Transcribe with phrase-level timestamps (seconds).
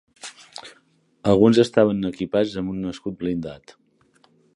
[1.33, 3.75] Alguns estaven equipats amb un escut blindat.